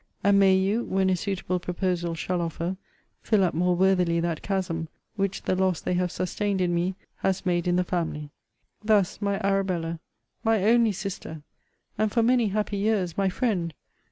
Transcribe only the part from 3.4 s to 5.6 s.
up more worthily that chasm, which the